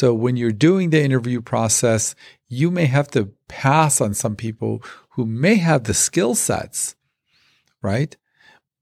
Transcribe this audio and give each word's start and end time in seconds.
So 0.00 0.14
when 0.14 0.38
you're 0.38 0.50
doing 0.50 0.88
the 0.88 1.04
interview 1.04 1.42
process, 1.42 2.14
you 2.48 2.70
may 2.70 2.86
have 2.86 3.08
to 3.08 3.32
pass 3.48 4.00
on 4.00 4.14
some 4.14 4.34
people 4.34 4.82
who 5.10 5.26
may 5.26 5.56
have 5.56 5.84
the 5.84 5.92
skill 5.92 6.34
sets, 6.34 6.96
right? 7.82 8.16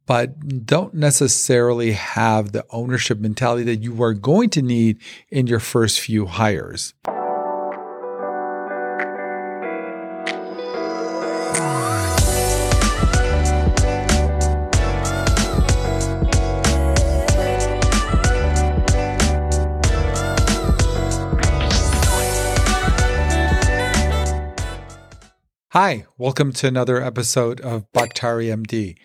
But 0.06 0.64
don't 0.64 0.94
necessarily 0.94 1.90
have 1.90 2.52
the 2.52 2.64
ownership 2.70 3.18
mentality 3.18 3.64
that 3.64 3.82
you 3.82 4.00
are 4.00 4.14
going 4.14 4.50
to 4.50 4.62
need 4.62 5.00
in 5.28 5.48
your 5.48 5.58
first 5.58 5.98
few 5.98 6.26
hires. 6.26 6.94
Hi, 25.80 26.06
welcome 26.16 26.50
to 26.54 26.66
another 26.66 27.00
episode 27.00 27.60
of 27.60 27.86
Baktari 27.92 28.46
MD. 28.46 28.96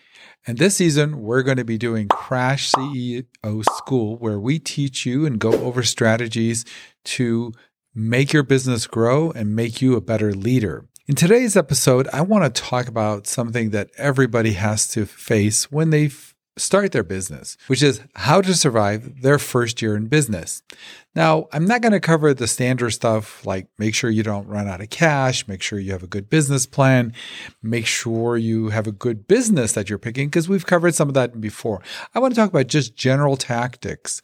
And 0.44 0.58
this 0.58 0.74
season, 0.74 1.22
we're 1.22 1.44
going 1.44 1.58
to 1.58 1.64
be 1.64 1.78
doing 1.78 2.08
Crash 2.08 2.72
CEO 2.72 3.64
School, 3.76 4.16
where 4.16 4.40
we 4.40 4.58
teach 4.58 5.06
you 5.06 5.24
and 5.24 5.38
go 5.38 5.52
over 5.52 5.84
strategies 5.84 6.64
to 7.04 7.52
make 7.94 8.32
your 8.32 8.42
business 8.42 8.88
grow 8.88 9.30
and 9.30 9.54
make 9.54 9.80
you 9.80 9.94
a 9.94 10.00
better 10.00 10.32
leader. 10.32 10.88
In 11.06 11.14
today's 11.14 11.56
episode, 11.56 12.08
I 12.12 12.22
want 12.22 12.52
to 12.52 12.60
talk 12.60 12.88
about 12.88 13.28
something 13.28 13.70
that 13.70 13.90
everybody 13.96 14.54
has 14.54 14.88
to 14.94 15.06
face 15.06 15.70
when 15.70 15.90
they 15.90 16.10
start 16.56 16.92
their 16.92 17.02
business, 17.02 17.56
which 17.66 17.82
is 17.82 18.00
how 18.14 18.40
to 18.40 18.54
survive 18.54 19.22
their 19.22 19.38
first 19.38 19.82
year 19.82 19.96
in 19.96 20.06
business. 20.06 20.62
Now, 21.14 21.48
I'm 21.52 21.64
not 21.64 21.80
going 21.80 21.92
to 21.92 22.00
cover 22.00 22.32
the 22.32 22.46
standard 22.46 22.90
stuff 22.90 23.44
like 23.46 23.68
make 23.78 23.94
sure 23.94 24.10
you 24.10 24.22
don't 24.22 24.46
run 24.46 24.68
out 24.68 24.80
of 24.80 24.90
cash, 24.90 25.46
make 25.48 25.62
sure 25.62 25.78
you 25.78 25.92
have 25.92 26.02
a 26.02 26.08
good 26.08 26.30
business 26.30 26.66
plan, 26.66 27.12
make 27.62 27.86
sure 27.86 28.36
you 28.36 28.68
have 28.68 28.86
a 28.86 28.92
good 28.92 29.26
business 29.26 29.72
that 29.72 29.88
you're 29.88 29.98
picking, 29.98 30.28
because 30.28 30.48
we've 30.48 30.66
covered 30.66 30.94
some 30.94 31.08
of 31.08 31.14
that 31.14 31.40
before. 31.40 31.82
I 32.14 32.18
want 32.18 32.34
to 32.34 32.40
talk 32.40 32.50
about 32.50 32.68
just 32.68 32.96
general 32.96 33.36
tactics 33.36 34.22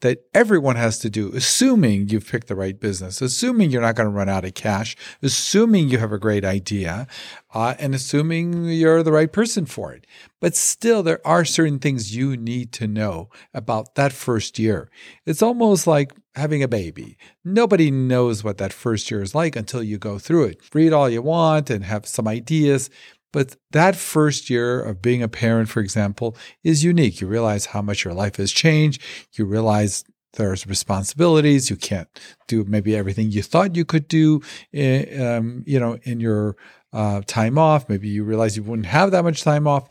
that 0.00 0.24
everyone 0.34 0.76
has 0.76 0.98
to 0.98 1.10
do, 1.10 1.30
assuming 1.34 2.08
you've 2.08 2.28
picked 2.28 2.48
the 2.48 2.54
right 2.54 2.78
business, 2.78 3.20
assuming 3.20 3.70
you're 3.70 3.82
not 3.82 3.94
going 3.94 4.08
to 4.08 4.14
run 4.14 4.28
out 4.28 4.44
of 4.44 4.54
cash, 4.54 4.96
assuming 5.22 5.88
you 5.88 5.98
have 5.98 6.12
a 6.12 6.18
great 6.18 6.44
idea, 6.44 7.06
uh, 7.54 7.74
and 7.78 7.94
assuming 7.94 8.64
you're 8.64 9.02
the 9.02 9.12
right 9.12 9.32
person 9.32 9.66
for 9.66 9.92
it. 9.92 10.06
But 10.40 10.56
still, 10.56 11.02
there 11.02 11.20
are 11.26 11.44
certain 11.44 11.78
things 11.78 12.16
you 12.16 12.36
need 12.36 12.72
to 12.72 12.86
know 12.86 13.28
about 13.52 13.94
that 13.96 14.12
first 14.12 14.58
year. 14.58 14.90
It's 15.26 15.42
almost 15.42 15.86
like 15.86 16.12
having 16.34 16.62
a 16.62 16.68
baby. 16.68 17.18
Nobody 17.44 17.90
knows 17.90 18.42
what 18.42 18.58
that 18.58 18.72
first 18.72 19.10
year 19.10 19.22
is 19.22 19.34
like 19.34 19.56
until 19.56 19.82
you 19.82 19.98
go 19.98 20.18
through 20.18 20.44
it. 20.44 20.60
Read 20.72 20.92
all 20.92 21.10
you 21.10 21.22
want 21.22 21.70
and 21.70 21.84
have 21.84 22.06
some 22.06 22.28
ideas, 22.28 22.88
but 23.32 23.56
that 23.70 23.96
first 23.96 24.50
year 24.50 24.82
of 24.82 25.00
being 25.00 25.22
a 25.22 25.28
parent, 25.28 25.68
for 25.68 25.80
example, 25.80 26.36
is 26.64 26.82
unique. 26.84 27.20
You 27.20 27.26
realize 27.26 27.66
how 27.66 27.82
much 27.82 28.04
your 28.04 28.14
life 28.14 28.36
has 28.36 28.50
changed. 28.52 29.02
You 29.32 29.44
realize 29.44 30.04
there's 30.34 30.66
responsibilities. 30.66 31.70
You 31.70 31.76
can't 31.76 32.08
do 32.48 32.64
maybe 32.64 32.96
everything 32.96 33.30
you 33.30 33.42
thought 33.42 33.76
you 33.76 33.84
could 33.84 34.08
do, 34.08 34.40
in, 34.72 35.08
eh, 35.08 35.36
um, 35.36 35.64
you 35.66 35.78
know, 35.78 35.98
in 36.02 36.20
your 36.20 36.56
uh, 36.92 37.22
time 37.26 37.58
off. 37.58 37.88
Maybe 37.88 38.08
you 38.08 38.24
realize 38.24 38.56
you 38.56 38.62
wouldn't 38.62 38.86
have 38.86 39.10
that 39.12 39.24
much 39.24 39.42
time 39.42 39.66
off. 39.66 39.88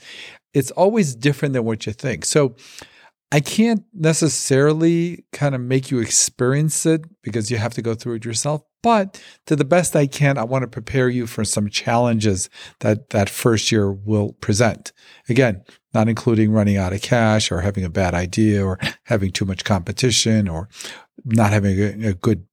It's 0.54 0.72
always 0.72 1.16
different 1.16 1.54
than 1.54 1.66
what 1.66 1.86
you 1.86 1.94
think. 1.94 2.26
So 2.26 2.56
I 3.32 3.40
can't 3.40 3.84
necessarily 3.94 5.24
kind 5.32 5.54
of 5.54 5.62
make 5.62 5.92
you 5.92 6.00
experience 6.00 6.86
it 6.86 7.06
because 7.22 7.52
you 7.52 7.58
have 7.58 7.74
to 7.76 7.82
go 7.82 7.94
through 7.94 8.16
it 8.16 8.26
yourself. 8.26 8.64
But 8.82 9.22
to 9.46 9.56
the 9.56 9.66
best 9.66 9.96
I 9.96 10.08
can, 10.08 10.38
I 10.38 10.46
want 10.46 10.64
to 10.64 10.68
prepare 10.68 11.10
you 11.10 11.28
for 11.28 11.44
some 11.44 11.70
challenges 11.70 12.50
that 12.80 13.10
that 13.10 13.30
first 13.30 13.72
year 13.72 13.92
will 13.92 14.34
present. 14.34 14.94
Again, 15.28 15.64
not 15.94 16.08
including 16.08 16.52
running 16.52 16.78
out 16.78 16.94
of 16.94 17.02
cash 17.02 17.52
or 17.52 17.62
having 17.62 17.84
a 17.84 17.90
bad 17.90 18.14
idea 18.14 18.66
or 18.66 18.80
having 19.04 19.32
too 19.32 19.46
much 19.46 19.64
competition 19.64 20.48
or 20.48 20.70
not 21.26 21.52
having 21.52 22.06
a, 22.06 22.14
good 22.14 22.46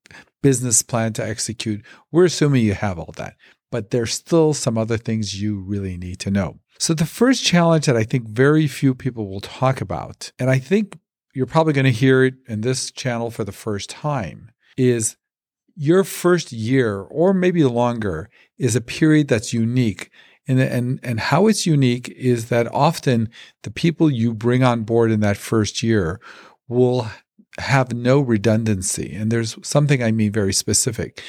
business 0.42 0.82
plan 0.82 1.12
to 1.12 1.26
execute. 1.26 1.84
We're 2.12 2.26
assuming 2.26 2.64
you 2.64 2.74
have 2.74 2.98
all 2.98 3.12
that, 3.16 3.34
but 3.70 3.90
there's 3.90 4.12
still 4.12 4.54
some 4.54 4.78
other 4.78 4.96
things 4.96 5.40
you 5.40 5.58
really 5.60 5.96
need 5.96 6.18
to 6.20 6.30
know. 6.30 6.60
So 6.78 6.94
the 6.94 7.06
first 7.06 7.44
challenge 7.44 7.86
that 7.86 7.96
I 7.96 8.04
think 8.04 8.28
very 8.28 8.66
few 8.66 8.94
people 8.94 9.28
will 9.28 9.40
talk 9.40 9.80
about, 9.80 10.32
and 10.38 10.50
I 10.50 10.58
think 10.58 10.98
you're 11.34 11.46
probably 11.46 11.72
going 11.72 11.86
to 11.86 11.90
hear 11.90 12.24
it 12.24 12.34
in 12.48 12.60
this 12.60 12.90
channel 12.90 13.30
for 13.30 13.44
the 13.44 13.52
first 13.52 13.90
time, 13.90 14.50
is 14.76 15.16
your 15.74 16.04
first 16.04 16.52
year 16.52 17.00
or 17.00 17.34
maybe 17.34 17.64
longer 17.64 18.30
is 18.58 18.76
a 18.76 18.80
period 18.80 19.28
that's 19.28 19.52
unique. 19.52 20.10
And, 20.48 20.60
and, 20.60 21.00
and 21.02 21.18
how 21.18 21.48
it's 21.48 21.66
unique 21.66 22.08
is 22.10 22.48
that 22.48 22.72
often 22.72 23.28
the 23.62 23.70
people 23.70 24.10
you 24.10 24.32
bring 24.32 24.62
on 24.62 24.84
board 24.84 25.10
in 25.10 25.20
that 25.20 25.36
first 25.36 25.82
year 25.82 26.20
will 26.68 27.08
have 27.58 27.92
no 27.92 28.20
redundancy. 28.20 29.14
And 29.14 29.30
there's 29.30 29.56
something 29.66 30.02
I 30.02 30.12
mean 30.12 30.32
very 30.32 30.52
specific. 30.52 31.22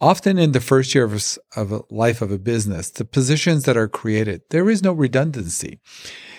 Often 0.00 0.38
in 0.38 0.52
the 0.52 0.60
first 0.60 0.94
year 0.94 1.04
of 1.04 1.38
of 1.56 1.82
life 1.90 2.22
of 2.22 2.30
a 2.30 2.38
business, 2.38 2.90
the 2.90 3.04
positions 3.04 3.64
that 3.64 3.76
are 3.76 3.88
created, 3.88 4.42
there 4.50 4.70
is 4.70 4.82
no 4.82 4.92
redundancy. 4.92 5.80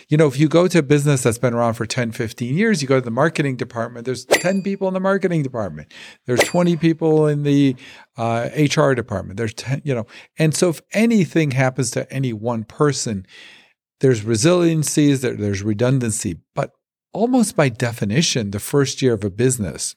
You 0.07 0.17
know, 0.17 0.27
if 0.27 0.39
you 0.39 0.47
go 0.47 0.67
to 0.67 0.79
a 0.79 0.83
business 0.83 1.23
that's 1.23 1.37
been 1.37 1.53
around 1.53 1.75
for 1.75 1.85
10, 1.85 2.13
15 2.13 2.57
years, 2.57 2.81
you 2.81 2.87
go 2.87 2.99
to 2.99 3.05
the 3.05 3.11
marketing 3.11 3.57
department, 3.57 4.05
there's 4.05 4.25
10 4.25 4.63
people 4.63 4.87
in 4.87 4.93
the 4.95 4.99
marketing 4.99 5.43
department. 5.43 5.93
There's 6.25 6.39
20 6.39 6.77
people 6.77 7.27
in 7.27 7.43
the 7.43 7.75
uh, 8.17 8.49
HR 8.55 8.93
department. 8.93 9.37
There's 9.37 9.53
10, 9.53 9.81
you 9.83 9.93
know, 9.93 10.07
and 10.37 10.55
so 10.55 10.69
if 10.69 10.81
anything 10.93 11.51
happens 11.51 11.91
to 11.91 12.11
any 12.11 12.33
one 12.33 12.63
person, 12.63 13.27
there's 13.99 14.21
resiliencies, 14.21 15.21
there, 15.21 15.35
there's 15.35 15.61
redundancy, 15.61 16.39
but 16.55 16.71
almost 17.13 17.55
by 17.55 17.69
definition, 17.69 18.51
the 18.51 18.59
first 18.59 19.01
year 19.01 19.13
of 19.13 19.23
a 19.23 19.29
business, 19.29 19.95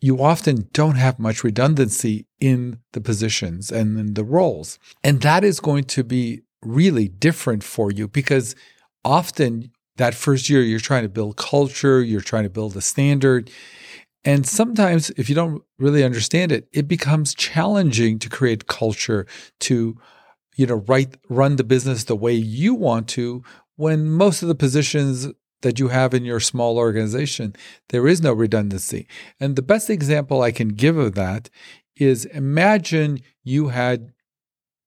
you 0.00 0.22
often 0.22 0.68
don't 0.72 0.96
have 0.96 1.18
much 1.18 1.44
redundancy 1.44 2.26
in 2.40 2.78
the 2.92 3.00
positions 3.00 3.70
and 3.70 3.98
in 3.98 4.14
the 4.14 4.24
roles. 4.24 4.78
And 5.04 5.20
that 5.20 5.44
is 5.44 5.60
going 5.60 5.84
to 5.84 6.04
be 6.04 6.40
really 6.62 7.08
different 7.08 7.62
for 7.62 7.90
you 7.90 8.08
because 8.08 8.54
often 9.04 9.70
that 9.96 10.14
first 10.14 10.48
year 10.48 10.62
you're 10.62 10.80
trying 10.80 11.02
to 11.02 11.08
build 11.08 11.36
culture, 11.36 12.02
you're 12.02 12.20
trying 12.20 12.44
to 12.44 12.50
build 12.50 12.76
a 12.76 12.80
standard. 12.80 13.50
And 14.24 14.46
sometimes, 14.46 15.10
if 15.10 15.28
you 15.28 15.34
don't 15.34 15.62
really 15.78 16.04
understand 16.04 16.52
it, 16.52 16.68
it 16.72 16.86
becomes 16.86 17.34
challenging 17.34 18.18
to 18.18 18.28
create 18.28 18.66
culture, 18.66 19.26
to 19.60 19.96
you 20.56 20.66
know, 20.66 20.84
right, 20.86 21.16
run 21.30 21.56
the 21.56 21.64
business 21.64 22.04
the 22.04 22.16
way 22.16 22.34
you 22.34 22.74
want 22.74 23.08
to 23.08 23.42
when 23.76 24.10
most 24.10 24.42
of 24.42 24.48
the 24.48 24.54
positions 24.54 25.26
that 25.62 25.78
you 25.78 25.88
have 25.88 26.14
in 26.14 26.24
your 26.24 26.40
small 26.40 26.78
organization, 26.78 27.54
there 27.90 28.06
is 28.06 28.20
no 28.20 28.32
redundancy. 28.32 29.06
And 29.38 29.56
the 29.56 29.62
best 29.62 29.90
example 29.90 30.42
I 30.42 30.52
can 30.52 30.68
give 30.68 30.96
of 30.96 31.14
that 31.14 31.50
is 31.96 32.24
imagine 32.26 33.20
you 33.44 33.68
had 33.68 34.12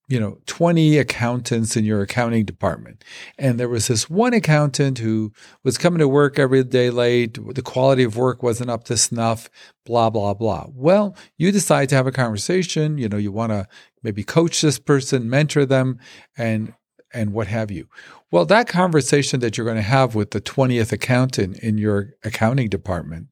you 0.08 0.20
know 0.20 0.38
20 0.46 0.98
accountants 0.98 1.76
in 1.76 1.84
your 1.84 2.02
accounting 2.02 2.44
department 2.44 3.02
and 3.38 3.58
there 3.58 3.68
was 3.68 3.88
this 3.88 4.10
one 4.10 4.34
accountant 4.34 4.98
who 4.98 5.32
was 5.62 5.78
coming 5.78 5.98
to 5.98 6.08
work 6.08 6.38
every 6.38 6.62
day 6.62 6.90
late 6.90 7.38
the 7.54 7.62
quality 7.62 8.04
of 8.04 8.16
work 8.16 8.42
wasn't 8.42 8.68
up 8.68 8.84
to 8.84 8.96
snuff 8.96 9.48
blah 9.86 10.10
blah 10.10 10.34
blah 10.34 10.66
well 10.74 11.16
you 11.38 11.50
decide 11.50 11.88
to 11.88 11.94
have 11.94 12.06
a 12.06 12.12
conversation 12.12 12.98
you 12.98 13.08
know 13.08 13.16
you 13.16 13.32
want 13.32 13.50
to 13.50 13.66
maybe 14.02 14.22
coach 14.22 14.60
this 14.60 14.78
person 14.78 15.30
mentor 15.30 15.64
them 15.64 15.98
and 16.36 16.74
and 17.14 17.32
what 17.32 17.46
have 17.46 17.70
you. 17.70 17.88
Well, 18.30 18.44
that 18.46 18.68
conversation 18.68 19.40
that 19.40 19.56
you're 19.56 19.64
going 19.64 19.76
to 19.76 19.82
have 19.82 20.14
with 20.14 20.32
the 20.32 20.40
20th 20.40 20.92
accountant 20.92 21.58
in 21.58 21.78
your 21.78 22.14
accounting 22.24 22.68
department 22.68 23.28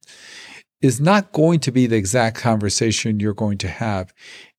is 0.81 0.99
not 0.99 1.31
going 1.31 1.59
to 1.61 1.71
be 1.71 1.87
the 1.87 1.95
exact 1.95 2.37
conversation 2.37 3.19
you're 3.19 3.33
going 3.33 3.57
to 3.59 3.67
have 3.67 4.13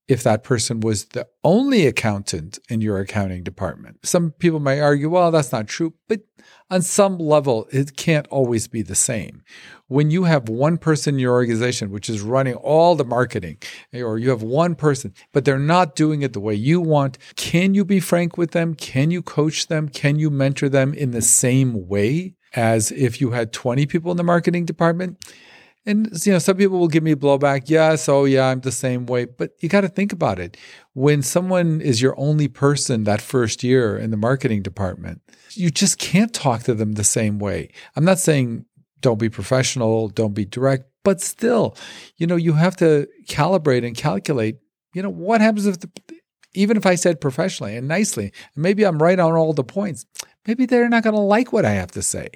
if 0.07 0.21
that 0.23 0.43
person 0.43 0.79
was 0.81 1.05
the 1.05 1.27
only 1.43 1.87
accountant 1.87 2.59
in 2.69 2.79
your 2.79 2.99
accounting 2.99 3.43
department. 3.43 3.97
Some 4.05 4.31
people 4.31 4.59
might 4.59 4.79
argue, 4.79 5.09
well, 5.09 5.31
that's 5.31 5.51
not 5.51 5.67
true, 5.67 5.95
but 6.07 6.21
on 6.69 6.83
some 6.83 7.17
level, 7.17 7.67
it 7.71 7.97
can't 7.97 8.27
always 8.27 8.67
be 8.67 8.83
the 8.83 8.95
same. 8.95 9.41
When 9.87 10.11
you 10.11 10.23
have 10.23 10.47
one 10.47 10.77
person 10.77 11.15
in 11.15 11.19
your 11.19 11.33
organization 11.33 11.91
which 11.91 12.09
is 12.09 12.21
running 12.21 12.55
all 12.55 12.95
the 12.95 13.05
marketing, 13.05 13.57
or 13.93 14.19
you 14.19 14.29
have 14.29 14.43
one 14.43 14.75
person, 14.75 15.13
but 15.31 15.45
they're 15.45 15.57
not 15.59 15.95
doing 15.95 16.21
it 16.21 16.33
the 16.33 16.39
way 16.39 16.53
you 16.53 16.81
want, 16.81 17.17
can 17.35 17.73
you 17.73 17.83
be 17.83 17.99
frank 17.99 18.37
with 18.37 18.51
them? 18.51 18.75
Can 18.75 19.09
you 19.09 19.21
coach 19.21 19.67
them? 19.67 19.89
Can 19.89 20.19
you 20.19 20.29
mentor 20.29 20.69
them 20.69 20.93
in 20.93 21.11
the 21.11 21.21
same 21.21 21.87
way 21.87 22.35
as 22.53 22.91
if 22.91 23.19
you 23.19 23.31
had 23.31 23.51
20 23.51 23.85
people 23.87 24.11
in 24.11 24.17
the 24.17 24.23
marketing 24.23 24.65
department? 24.65 25.17
And 25.85 26.09
you 26.25 26.31
know, 26.31 26.39
some 26.39 26.57
people 26.57 26.79
will 26.79 26.87
give 26.87 27.03
me 27.03 27.13
blowback. 27.13 27.63
Yes, 27.69 28.09
oh 28.09 28.25
yeah, 28.25 28.47
I'm 28.47 28.61
the 28.61 28.71
same 28.71 29.05
way. 29.05 29.25
But 29.25 29.51
you 29.59 29.69
got 29.69 29.81
to 29.81 29.89
think 29.89 30.11
about 30.11 30.39
it. 30.39 30.57
When 30.93 31.21
someone 31.21 31.79
is 31.81 32.01
your 32.01 32.19
only 32.19 32.47
person 32.47 33.03
that 33.03 33.21
first 33.21 33.63
year 33.63 33.97
in 33.97 34.09
the 34.09 34.17
marketing 34.17 34.63
department, 34.63 35.21
you 35.51 35.69
just 35.69 35.99
can't 35.99 36.33
talk 36.33 36.63
to 36.63 36.73
them 36.73 36.93
the 36.93 37.03
same 37.03 37.37
way. 37.37 37.69
I'm 37.95 38.05
not 38.05 38.19
saying 38.19 38.65
don't 39.01 39.19
be 39.19 39.29
professional, 39.29 40.09
don't 40.09 40.33
be 40.33 40.45
direct, 40.45 40.85
But 41.03 41.21
still, 41.21 41.77
you 42.17 42.25
know, 42.25 42.35
you 42.35 42.53
have 42.53 42.75
to 42.77 43.07
calibrate 43.27 43.85
and 43.85 43.95
calculate, 43.95 44.57
you 44.95 45.03
know, 45.03 45.11
what 45.11 45.41
happens 45.41 45.67
if 45.67 45.79
the, 45.79 45.89
even 46.55 46.77
if 46.77 46.85
I 46.87 46.95
said 46.95 47.21
professionally 47.21 47.77
and 47.77 47.87
nicely, 47.87 48.33
and 48.55 48.63
maybe 48.63 48.83
I'm 48.83 49.01
right 49.01 49.19
on 49.19 49.33
all 49.33 49.53
the 49.53 49.63
points, 49.63 50.07
maybe 50.47 50.65
they're 50.65 50.89
not 50.89 51.03
going 51.03 51.13
to 51.13 51.21
like 51.21 51.53
what 51.53 51.65
I 51.65 51.71
have 51.71 51.91
to 51.91 52.01
say. 52.01 52.29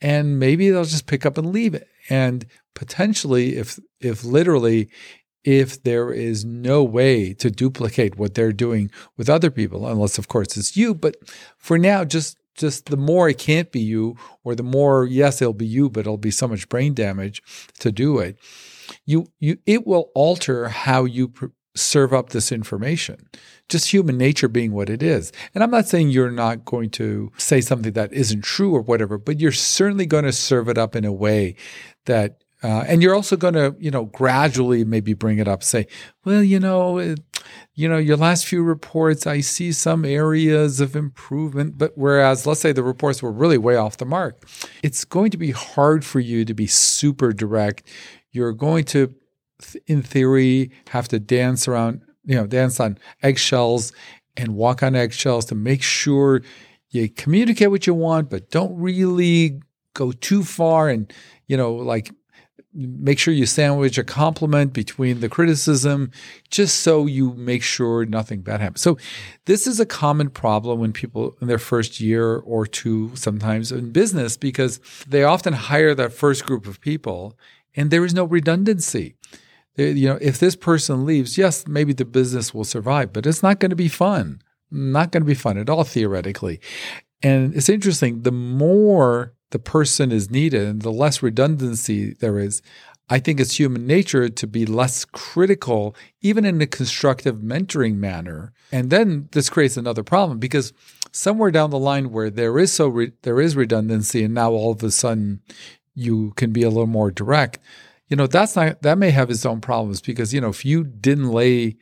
And 0.00 0.38
maybe 0.38 0.70
they'll 0.70 0.84
just 0.84 1.06
pick 1.06 1.26
up 1.26 1.38
and 1.38 1.52
leave 1.52 1.74
it. 1.74 1.88
And 2.08 2.46
potentially, 2.74 3.56
if 3.56 3.78
if 4.00 4.24
literally 4.24 4.88
if 5.44 5.80
there 5.84 6.12
is 6.12 6.44
no 6.44 6.82
way 6.82 7.32
to 7.32 7.50
duplicate 7.50 8.18
what 8.18 8.34
they're 8.34 8.52
doing 8.52 8.90
with 9.16 9.30
other 9.30 9.50
people, 9.50 9.86
unless 9.86 10.18
of 10.18 10.28
course 10.28 10.56
it's 10.56 10.76
you. 10.76 10.94
But 10.94 11.16
for 11.56 11.78
now, 11.78 12.04
just 12.04 12.36
just 12.56 12.86
the 12.86 12.96
more 12.96 13.28
it 13.28 13.38
can't 13.38 13.70
be 13.70 13.80
you, 13.80 14.16
or 14.42 14.54
the 14.54 14.62
more 14.62 15.06
yes, 15.06 15.40
it'll 15.40 15.54
be 15.54 15.66
you, 15.66 15.88
but 15.88 16.00
it'll 16.00 16.16
be 16.16 16.30
so 16.30 16.48
much 16.48 16.68
brain 16.68 16.94
damage 16.94 17.42
to 17.78 17.92
do 17.92 18.18
it. 18.18 18.38
You 19.04 19.26
you 19.38 19.58
it 19.66 19.86
will 19.86 20.10
alter 20.14 20.68
how 20.68 21.04
you 21.04 21.28
pr- 21.28 21.46
serve 21.76 22.12
up 22.12 22.30
this 22.30 22.50
information. 22.50 23.28
Just 23.68 23.92
human 23.92 24.16
nature 24.16 24.48
being 24.48 24.72
what 24.72 24.90
it 24.90 25.02
is. 25.02 25.32
And 25.54 25.62
I'm 25.62 25.70
not 25.70 25.86
saying 25.86 26.10
you're 26.10 26.30
not 26.30 26.64
going 26.64 26.90
to 26.90 27.32
say 27.36 27.60
something 27.60 27.92
that 27.92 28.12
isn't 28.12 28.44
true 28.44 28.74
or 28.74 28.80
whatever, 28.80 29.18
but 29.18 29.40
you're 29.40 29.52
certainly 29.52 30.06
going 30.06 30.24
to 30.24 30.32
serve 30.32 30.68
it 30.68 30.78
up 30.78 30.94
in 30.94 31.04
a 31.04 31.12
way 31.12 31.56
that 32.04 32.38
uh, 32.62 32.84
and 32.88 33.02
you're 33.02 33.14
also 33.14 33.36
going 33.36 33.54
to, 33.54 33.76
you 33.78 33.90
know, 33.90 34.06
gradually 34.06 34.84
maybe 34.84 35.12
bring 35.12 35.38
it 35.38 35.46
up. 35.46 35.62
Say, 35.62 35.86
well, 36.24 36.42
you 36.42 36.58
know, 36.58 36.98
it, 36.98 37.20
you 37.74 37.88
know, 37.88 37.98
your 37.98 38.16
last 38.16 38.46
few 38.46 38.62
reports, 38.62 39.26
I 39.26 39.40
see 39.40 39.72
some 39.72 40.04
areas 40.04 40.80
of 40.80 40.96
improvement. 40.96 41.76
But 41.76 41.92
whereas, 41.96 42.46
let's 42.46 42.60
say 42.60 42.72
the 42.72 42.82
reports 42.82 43.22
were 43.22 43.30
really 43.30 43.58
way 43.58 43.76
off 43.76 43.98
the 43.98 44.06
mark, 44.06 44.48
it's 44.82 45.04
going 45.04 45.30
to 45.32 45.36
be 45.36 45.50
hard 45.50 46.04
for 46.04 46.18
you 46.18 46.44
to 46.44 46.54
be 46.54 46.66
super 46.66 47.32
direct. 47.32 47.82
You're 48.32 48.54
going 48.54 48.84
to, 48.86 49.14
in 49.86 50.02
theory, 50.02 50.70
have 50.88 51.08
to 51.08 51.18
dance 51.18 51.68
around, 51.68 52.02
you 52.24 52.36
know, 52.36 52.46
dance 52.46 52.80
on 52.80 52.98
eggshells 53.22 53.92
and 54.36 54.54
walk 54.54 54.82
on 54.82 54.94
eggshells 54.94 55.46
to 55.46 55.54
make 55.54 55.82
sure 55.82 56.42
you 56.90 57.08
communicate 57.08 57.70
what 57.70 57.86
you 57.86 57.94
want, 57.94 58.30
but 58.30 58.50
don't 58.50 58.76
really 58.78 59.60
go 59.94 60.12
too 60.12 60.42
far 60.42 60.88
and, 60.88 61.12
you 61.46 61.56
know, 61.56 61.74
like 61.74 62.10
make 62.76 63.18
sure 63.18 63.32
you 63.32 63.46
sandwich 63.46 63.96
a 63.96 64.04
compliment 64.04 64.74
between 64.74 65.20
the 65.20 65.28
criticism 65.28 66.10
just 66.50 66.80
so 66.80 67.06
you 67.06 67.32
make 67.34 67.62
sure 67.62 68.04
nothing 68.04 68.42
bad 68.42 68.60
happens. 68.60 68.82
So 68.82 68.98
this 69.46 69.66
is 69.66 69.80
a 69.80 69.86
common 69.86 70.28
problem 70.28 70.78
when 70.78 70.92
people 70.92 71.34
in 71.40 71.48
their 71.48 71.58
first 71.58 72.00
year 72.00 72.36
or 72.36 72.66
two 72.66 73.12
sometimes 73.16 73.72
in 73.72 73.92
business 73.92 74.36
because 74.36 74.78
they 75.08 75.24
often 75.24 75.54
hire 75.54 75.94
that 75.94 76.12
first 76.12 76.44
group 76.44 76.66
of 76.66 76.80
people 76.82 77.38
and 77.74 77.90
there 77.90 78.04
is 78.04 78.14
no 78.14 78.24
redundancy. 78.24 79.15
Uh, 79.78 79.84
you 79.84 80.08
know, 80.08 80.18
if 80.20 80.38
this 80.38 80.56
person 80.56 81.04
leaves, 81.04 81.36
yes, 81.36 81.66
maybe 81.66 81.92
the 81.92 82.04
business 82.04 82.54
will 82.54 82.64
survive, 82.64 83.12
but 83.12 83.26
it's 83.26 83.42
not 83.42 83.60
going 83.60 83.70
to 83.70 83.76
be 83.76 83.88
fun. 83.88 84.40
Not 84.70 85.12
going 85.12 85.22
to 85.22 85.26
be 85.26 85.34
fun 85.34 85.58
at 85.58 85.70
all 85.70 85.84
theoretically. 85.84 86.60
And 87.22 87.54
it's 87.54 87.68
interesting, 87.68 88.22
the 88.22 88.32
more 88.32 89.34
the 89.50 89.58
person 89.58 90.12
is 90.12 90.30
needed 90.30 90.66
and 90.66 90.82
the 90.82 90.90
less 90.90 91.22
redundancy 91.22 92.14
there 92.14 92.38
is, 92.38 92.62
I 93.08 93.20
think 93.20 93.38
it's 93.38 93.58
human 93.58 93.86
nature 93.86 94.28
to 94.28 94.46
be 94.46 94.66
less 94.66 95.04
critical, 95.04 95.94
even 96.20 96.44
in 96.44 96.60
a 96.60 96.66
constructive 96.66 97.36
mentoring 97.36 97.96
manner. 97.96 98.52
And 98.72 98.90
then 98.90 99.28
this 99.32 99.48
creates 99.48 99.76
another 99.76 100.02
problem 100.02 100.38
because 100.38 100.72
somewhere 101.12 101.52
down 101.52 101.70
the 101.70 101.78
line 101.78 102.10
where 102.10 102.30
there 102.30 102.58
is 102.58 102.72
so 102.72 102.88
re- 102.88 103.12
there 103.22 103.40
is 103.40 103.54
redundancy, 103.54 104.24
and 104.24 104.34
now 104.34 104.50
all 104.50 104.72
of 104.72 104.82
a 104.82 104.90
sudden 104.90 105.40
you 105.94 106.32
can 106.36 106.52
be 106.52 106.62
a 106.62 106.68
little 106.68 106.86
more 106.86 107.10
direct. 107.12 107.60
You 108.08 108.16
know, 108.16 108.26
that's 108.26 108.54
not 108.54 108.82
that 108.82 108.98
may 108.98 109.10
have 109.10 109.30
its 109.30 109.44
own 109.44 109.60
problems 109.60 110.00
because 110.00 110.32
you 110.32 110.40
know 110.40 110.48
if 110.48 110.64
you 110.64 110.84
didn't 110.84 111.30
lay 111.30 111.76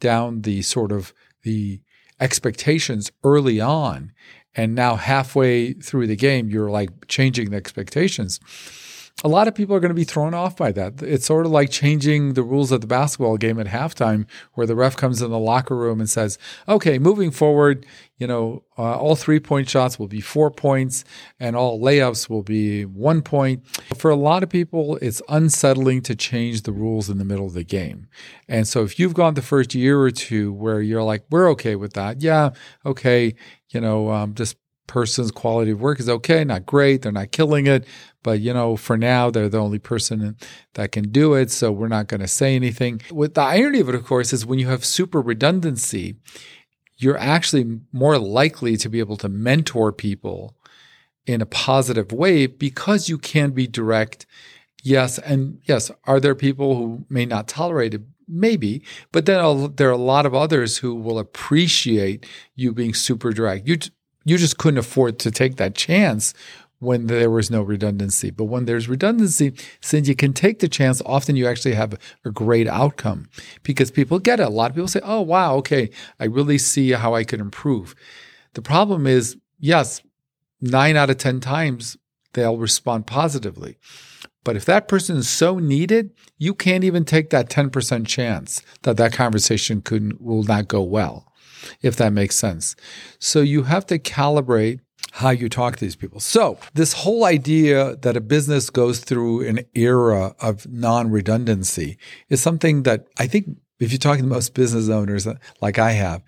down 0.00 0.42
the 0.42 0.62
sort 0.62 0.92
of 0.92 1.12
the 1.42 1.80
expectations 2.20 3.10
early 3.24 3.60
on 3.60 4.12
and 4.54 4.74
now 4.74 4.96
halfway 4.96 5.72
through 5.72 6.06
the 6.06 6.16
game 6.16 6.50
you're 6.50 6.70
like 6.70 7.06
changing 7.06 7.50
the 7.50 7.56
expectations 7.56 8.40
a 9.24 9.28
lot 9.28 9.48
of 9.48 9.54
people 9.54 9.74
are 9.74 9.80
going 9.80 9.90
to 9.90 9.94
be 9.94 10.04
thrown 10.04 10.32
off 10.32 10.56
by 10.56 10.70
that. 10.72 11.02
It's 11.02 11.26
sort 11.26 11.44
of 11.44 11.50
like 11.50 11.70
changing 11.70 12.34
the 12.34 12.42
rules 12.42 12.70
of 12.70 12.80
the 12.80 12.86
basketball 12.86 13.36
game 13.36 13.58
at 13.58 13.66
halftime, 13.66 14.26
where 14.54 14.66
the 14.66 14.76
ref 14.76 14.96
comes 14.96 15.20
in 15.20 15.30
the 15.30 15.38
locker 15.38 15.76
room 15.76 15.98
and 15.98 16.08
says, 16.08 16.38
"Okay, 16.68 16.98
moving 17.00 17.32
forward, 17.32 17.84
you 18.16 18.28
know, 18.28 18.62
uh, 18.78 18.96
all 18.96 19.16
three-point 19.16 19.68
shots 19.68 19.98
will 19.98 20.06
be 20.06 20.20
four 20.20 20.50
points, 20.52 21.04
and 21.40 21.56
all 21.56 21.80
layups 21.80 22.30
will 22.30 22.44
be 22.44 22.84
one 22.84 23.22
point." 23.22 23.64
For 23.96 24.10
a 24.10 24.16
lot 24.16 24.44
of 24.44 24.50
people, 24.50 24.96
it's 25.02 25.20
unsettling 25.28 26.02
to 26.02 26.14
change 26.14 26.62
the 26.62 26.72
rules 26.72 27.10
in 27.10 27.18
the 27.18 27.24
middle 27.24 27.46
of 27.46 27.54
the 27.54 27.64
game, 27.64 28.06
and 28.48 28.68
so 28.68 28.84
if 28.84 29.00
you've 29.00 29.14
gone 29.14 29.34
the 29.34 29.42
first 29.42 29.74
year 29.74 30.00
or 30.00 30.12
two 30.12 30.52
where 30.52 30.80
you're 30.80 31.02
like, 31.02 31.24
"We're 31.28 31.50
okay 31.50 31.74
with 31.74 31.94
that," 31.94 32.22
yeah, 32.22 32.50
okay, 32.86 33.34
you 33.70 33.80
know, 33.80 34.10
um, 34.10 34.34
just 34.34 34.56
person's 34.88 35.30
quality 35.30 35.70
of 35.70 35.80
work 35.80 36.00
is 36.00 36.08
okay, 36.08 36.42
not 36.42 36.66
great, 36.66 37.02
they're 37.02 37.12
not 37.12 37.30
killing 37.30 37.68
it, 37.68 37.86
but 38.24 38.40
you 38.40 38.52
know, 38.52 38.76
for 38.76 38.96
now 38.96 39.30
they're 39.30 39.48
the 39.48 39.58
only 39.58 39.78
person 39.78 40.36
that 40.74 40.90
can 40.90 41.10
do 41.10 41.34
it, 41.34 41.52
so 41.52 41.70
we're 41.70 41.86
not 41.86 42.08
going 42.08 42.20
to 42.20 42.26
say 42.26 42.56
anything. 42.56 43.00
With 43.12 43.34
the 43.34 43.42
irony 43.42 43.78
of 43.78 43.88
it, 43.88 43.94
of 43.94 44.04
course, 44.04 44.32
is 44.32 44.44
when 44.44 44.58
you 44.58 44.66
have 44.66 44.84
super 44.84 45.20
redundancy, 45.20 46.16
you're 46.96 47.18
actually 47.18 47.80
more 47.92 48.18
likely 48.18 48.76
to 48.76 48.88
be 48.88 48.98
able 48.98 49.16
to 49.18 49.28
mentor 49.28 49.92
people 49.92 50.56
in 51.26 51.40
a 51.40 51.46
positive 51.46 52.10
way 52.10 52.46
because 52.46 53.08
you 53.08 53.18
can 53.18 53.50
be 53.52 53.68
direct. 53.68 54.26
Yes, 54.82 55.18
and 55.18 55.60
yes, 55.64 55.90
are 56.04 56.18
there 56.18 56.34
people 56.34 56.76
who 56.76 57.04
may 57.08 57.26
not 57.26 57.46
tolerate 57.46 57.94
it? 57.94 58.02
Maybe, 58.30 58.82
but 59.10 59.24
then 59.24 59.74
there 59.76 59.88
are 59.88 59.92
a 59.92 59.96
lot 59.96 60.26
of 60.26 60.34
others 60.34 60.78
who 60.78 60.94
will 60.94 61.18
appreciate 61.18 62.26
you 62.54 62.74
being 62.74 62.92
super 62.92 63.32
direct. 63.32 63.66
You 63.66 63.78
you 64.28 64.38
just 64.38 64.58
couldn't 64.58 64.78
afford 64.78 65.18
to 65.20 65.30
take 65.30 65.56
that 65.56 65.74
chance 65.74 66.34
when 66.80 67.06
there 67.06 67.30
was 67.30 67.50
no 67.50 67.62
redundancy. 67.62 68.30
But 68.30 68.44
when 68.44 68.64
there's 68.64 68.88
redundancy, 68.88 69.52
since 69.80 70.08
you 70.08 70.14
can 70.14 70.32
take 70.32 70.60
the 70.60 70.68
chance, 70.68 71.02
often 71.04 71.36
you 71.36 71.46
actually 71.46 71.74
have 71.74 71.98
a 72.24 72.30
great 72.30 72.68
outcome 72.68 73.28
because 73.62 73.90
people 73.90 74.18
get 74.18 74.40
it. 74.40 74.46
A 74.46 74.50
lot 74.50 74.70
of 74.70 74.76
people 74.76 74.88
say, 74.88 75.00
oh, 75.02 75.20
wow, 75.20 75.56
okay, 75.56 75.90
I 76.20 76.24
really 76.24 76.58
see 76.58 76.92
how 76.92 77.14
I 77.14 77.24
could 77.24 77.40
improve. 77.40 77.94
The 78.54 78.62
problem 78.62 79.06
is, 79.06 79.36
yes, 79.58 80.02
nine 80.60 80.96
out 80.96 81.10
of 81.10 81.18
10 81.18 81.40
times 81.40 81.96
they'll 82.34 82.58
respond 82.58 83.06
positively. 83.06 83.78
But 84.44 84.56
if 84.56 84.64
that 84.66 84.88
person 84.88 85.16
is 85.16 85.28
so 85.28 85.58
needed, 85.58 86.12
you 86.38 86.54
can't 86.54 86.84
even 86.84 87.04
take 87.04 87.30
that 87.30 87.50
10% 87.50 88.06
chance 88.06 88.62
that 88.82 88.96
that 88.96 89.12
conversation 89.12 89.82
could 89.82 90.20
will 90.20 90.44
not 90.44 90.68
go 90.68 90.82
well 90.82 91.27
if 91.82 91.96
that 91.96 92.12
makes 92.12 92.36
sense. 92.36 92.76
So 93.18 93.40
you 93.40 93.64
have 93.64 93.86
to 93.86 93.98
calibrate 93.98 94.80
how 95.12 95.30
you 95.30 95.48
talk 95.48 95.76
to 95.76 95.84
these 95.84 95.96
people. 95.96 96.20
So, 96.20 96.58
this 96.74 96.92
whole 96.92 97.24
idea 97.24 97.96
that 97.96 98.16
a 98.16 98.20
business 98.20 98.70
goes 98.70 99.00
through 99.00 99.46
an 99.48 99.60
era 99.74 100.34
of 100.40 100.66
non 100.66 101.10
redundancy 101.10 101.98
is 102.28 102.40
something 102.40 102.82
that 102.82 103.06
I 103.18 103.26
think 103.26 103.56
if 103.80 103.92
you're 103.92 103.98
talking 103.98 104.24
to 104.24 104.28
most 104.28 104.54
business 104.54 104.88
owners 104.88 105.26
uh, 105.26 105.34
like 105.60 105.78
I 105.78 105.92
have, 105.92 106.22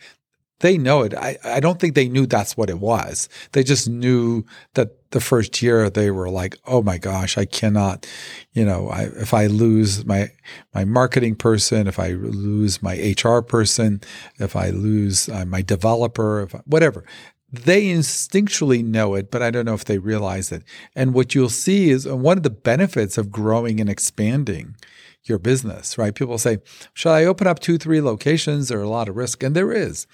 they 0.61 0.79
know 0.79 1.03
it. 1.03 1.15
I, 1.15 1.39
I 1.45 1.61
don't 1.61 1.81
think 1.81 1.95
they 1.95 2.09
knew 2.09 2.27
that's 2.27 2.57
what 2.57 2.71
it 2.71 2.79
was. 2.79 3.29
They 3.53 3.63
just 3.63 3.89
knew 3.89 4.45
that 4.75 5.11
the 5.11 5.21
first 5.21 5.61
year 5.61 5.91
they 5.91 6.11
were 6.11 6.31
like, 6.31 6.57
oh 6.67 6.83
my 6.83 6.99
gosh, 6.99 7.37
I 7.37 7.45
cannot, 7.45 8.07
you 8.53 8.65
know, 8.65 8.89
I, 8.89 9.05
if 9.05 9.35
I 9.35 9.47
lose 9.47 10.05
my 10.05 10.31
my 10.75 10.85
marketing 10.85 11.35
person, 11.35 11.87
if 11.87 11.99
I 11.99 12.11
lose 12.11 12.83
my 12.83 13.15
HR 13.19 13.41
person, 13.41 14.01
if 14.39 14.55
I 14.55 14.71
lose 14.71 15.29
uh, 15.29 15.45
my 15.45 15.63
developer, 15.63 16.43
if 16.43 16.55
I, 16.55 16.59
whatever, 16.67 17.05
they 17.53 17.87
instinctually 17.87 18.85
know 18.85 19.15
it, 19.15 19.31
but 19.31 19.43
I 19.43 19.51
don't 19.51 19.65
know 19.65 19.75
if 19.75 19.85
they 19.85 19.99
realize 19.99 20.53
it. 20.53 20.63
And 20.95 21.15
what 21.15 21.35
you'll 21.35 21.49
see 21.49 21.91
is 21.91 22.07
one 22.07 22.37
of 22.37 22.45
the 22.45 22.51
benefits 22.51 23.19
of 23.19 23.33
growing 23.33 23.81
and 23.81 23.91
expanding 23.91 24.77
your 25.25 25.39
business, 25.39 25.99
right? 25.99 26.15
People 26.15 26.39
say, 26.39 26.59
should 26.95 27.13
I 27.13 27.25
open 27.25 27.47
up 27.47 27.59
two, 27.59 27.79
three 27.79 28.01
locations? 28.01 28.69
There 28.69 28.79
are 28.79 28.83
a 28.83 28.89
lot 28.89 29.09
of 29.09 29.17
risk, 29.17 29.43
and 29.43 29.55
there 29.55 29.73
is. 29.73 30.07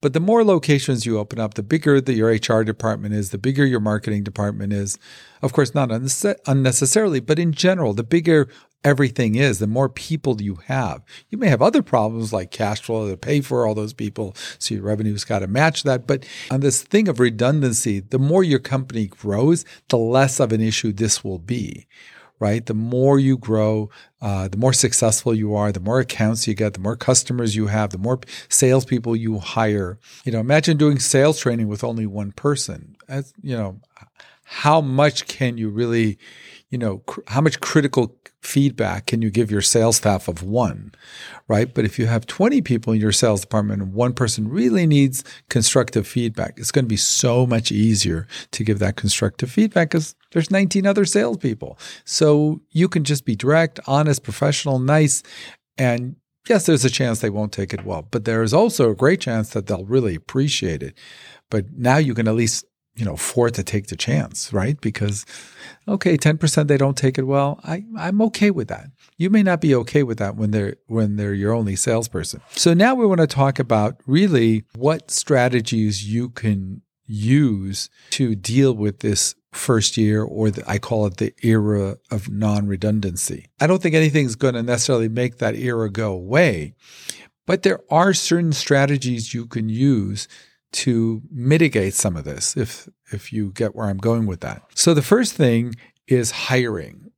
But 0.00 0.12
the 0.12 0.20
more 0.20 0.44
locations 0.44 1.04
you 1.04 1.18
open 1.18 1.38
up, 1.38 1.54
the 1.54 1.62
bigger 1.62 2.00
that 2.00 2.14
your 2.14 2.30
HR 2.30 2.64
department 2.64 3.14
is, 3.14 3.30
the 3.30 3.38
bigger 3.38 3.66
your 3.66 3.80
marketing 3.80 4.24
department 4.24 4.72
is. 4.72 4.98
Of 5.42 5.52
course, 5.52 5.74
not 5.74 5.90
unnecessarily, 5.90 7.20
but 7.20 7.38
in 7.38 7.52
general, 7.52 7.92
the 7.92 8.02
bigger 8.02 8.48
everything 8.84 9.34
is, 9.34 9.58
the 9.58 9.66
more 9.66 9.88
people 9.88 10.40
you 10.40 10.56
have. 10.66 11.02
You 11.28 11.38
may 11.38 11.48
have 11.48 11.60
other 11.62 11.82
problems 11.82 12.32
like 12.32 12.50
cash 12.50 12.80
flow 12.82 13.10
to 13.10 13.16
pay 13.16 13.40
for 13.40 13.66
all 13.66 13.74
those 13.74 13.92
people, 13.92 14.34
so 14.58 14.74
your 14.74 14.84
revenue's 14.84 15.24
got 15.24 15.40
to 15.40 15.46
match 15.46 15.82
that. 15.82 16.06
But 16.06 16.24
on 16.50 16.60
this 16.60 16.82
thing 16.82 17.08
of 17.08 17.18
redundancy, 17.18 18.00
the 18.00 18.18
more 18.18 18.44
your 18.44 18.60
company 18.60 19.06
grows, 19.06 19.64
the 19.88 19.98
less 19.98 20.40
of 20.40 20.52
an 20.52 20.60
issue 20.60 20.92
this 20.92 21.24
will 21.24 21.38
be 21.38 21.86
right? 22.38 22.64
The 22.64 22.74
more 22.74 23.18
you 23.18 23.38
grow, 23.38 23.90
uh, 24.20 24.48
the 24.48 24.56
more 24.56 24.72
successful 24.72 25.34
you 25.34 25.54
are, 25.54 25.72
the 25.72 25.80
more 25.80 26.00
accounts 26.00 26.46
you 26.46 26.54
get, 26.54 26.74
the 26.74 26.80
more 26.80 26.96
customers 26.96 27.56
you 27.56 27.68
have, 27.68 27.90
the 27.90 27.98
more 27.98 28.20
salespeople 28.48 29.16
you 29.16 29.38
hire. 29.38 29.98
You 30.24 30.32
know, 30.32 30.40
imagine 30.40 30.76
doing 30.76 30.98
sales 30.98 31.38
training 31.38 31.68
with 31.68 31.82
only 31.82 32.06
one 32.06 32.32
person. 32.32 32.96
As, 33.08 33.32
you 33.42 33.56
know, 33.56 33.80
how 34.44 34.80
much 34.80 35.26
can 35.26 35.58
you 35.58 35.68
really, 35.68 36.18
you 36.70 36.78
know, 36.78 36.98
cr- 36.98 37.20
how 37.28 37.40
much 37.40 37.60
critical 37.60 38.16
feedback 38.42 39.06
can 39.06 39.22
you 39.22 39.30
give 39.30 39.50
your 39.50 39.62
sales 39.62 39.96
staff 39.96 40.28
of 40.28 40.42
one, 40.42 40.92
right? 41.48 41.72
But 41.72 41.84
if 41.84 41.98
you 41.98 42.06
have 42.06 42.26
20 42.26 42.60
people 42.62 42.92
in 42.92 43.00
your 43.00 43.12
sales 43.12 43.40
department 43.40 43.82
and 43.82 43.92
one 43.92 44.14
person 44.14 44.48
really 44.48 44.86
needs 44.86 45.24
constructive 45.48 46.06
feedback, 46.06 46.54
it's 46.56 46.72
going 46.72 46.84
to 46.84 46.88
be 46.88 46.96
so 46.96 47.46
much 47.46 47.70
easier 47.70 48.26
to 48.52 48.64
give 48.64 48.78
that 48.80 48.96
constructive 48.96 49.50
feedback 49.50 49.90
because 49.90 50.14
there's 50.32 50.50
19 50.50 50.86
other 50.86 51.04
salespeople. 51.04 51.78
So 52.04 52.60
you 52.70 52.88
can 52.88 53.04
just 53.04 53.24
be 53.24 53.36
direct, 53.36 53.78
honest, 53.86 54.22
professional, 54.22 54.78
nice, 54.78 55.22
and 55.78 56.16
yes, 56.48 56.66
there's 56.66 56.84
a 56.84 56.90
chance 56.90 57.20
they 57.20 57.30
won't 57.30 57.52
take 57.52 57.72
it 57.72 57.84
well, 57.84 58.06
but 58.10 58.24
there 58.24 58.42
is 58.42 58.54
also 58.54 58.90
a 58.90 58.94
great 58.94 59.20
chance 59.20 59.50
that 59.50 59.66
they'll 59.66 59.84
really 59.84 60.14
appreciate 60.14 60.82
it. 60.82 60.94
But 61.50 61.72
now 61.76 61.96
you 61.96 62.14
can 62.14 62.28
at 62.28 62.34
least 62.34 62.64
you 62.96 63.04
know, 63.04 63.12
afford 63.12 63.54
to 63.54 63.62
take 63.62 63.88
the 63.88 63.96
chance, 63.96 64.52
right? 64.52 64.80
Because, 64.80 65.26
okay, 65.86 66.16
10% 66.16 66.66
they 66.66 66.78
don't 66.78 66.96
take 66.96 67.18
it 67.18 67.24
well. 67.24 67.60
I, 67.62 67.84
I'm 67.98 68.22
okay 68.22 68.50
with 68.50 68.68
that. 68.68 68.86
You 69.18 69.28
may 69.30 69.42
not 69.42 69.60
be 69.60 69.74
okay 69.74 70.02
with 70.02 70.18
that 70.18 70.36
when 70.36 70.50
they're, 70.50 70.76
when 70.86 71.16
they're 71.16 71.34
your 71.34 71.52
only 71.52 71.76
salesperson. 71.76 72.40
So 72.52 72.72
now 72.74 72.94
we 72.94 73.06
want 73.06 73.20
to 73.20 73.26
talk 73.26 73.58
about 73.58 74.00
really 74.06 74.64
what 74.74 75.10
strategies 75.10 76.10
you 76.10 76.30
can 76.30 76.82
use 77.06 77.90
to 78.10 78.34
deal 78.34 78.74
with 78.74 79.00
this 79.00 79.34
first 79.52 79.96
year, 79.96 80.22
or 80.22 80.50
the, 80.50 80.68
I 80.68 80.78
call 80.78 81.06
it 81.06 81.18
the 81.18 81.34
era 81.42 81.96
of 82.10 82.28
non 82.30 82.66
redundancy. 82.66 83.46
I 83.60 83.66
don't 83.66 83.82
think 83.82 83.94
anything's 83.94 84.36
going 84.36 84.54
to 84.54 84.62
necessarily 84.62 85.08
make 85.08 85.38
that 85.38 85.54
era 85.54 85.90
go 85.90 86.12
away, 86.12 86.74
but 87.46 87.62
there 87.62 87.80
are 87.90 88.12
certain 88.12 88.52
strategies 88.52 89.34
you 89.34 89.46
can 89.46 89.68
use 89.68 90.28
to 90.72 91.22
mitigate 91.30 91.94
some 91.94 92.16
of 92.16 92.24
this 92.24 92.56
if 92.56 92.88
if 93.12 93.32
you 93.32 93.52
get 93.52 93.74
where 93.74 93.86
I'm 93.86 93.98
going 93.98 94.26
with 94.26 94.40
that. 94.40 94.62
So 94.74 94.94
the 94.94 95.02
first 95.02 95.34
thing 95.34 95.74
is 96.06 96.30
hiring. 96.30 97.10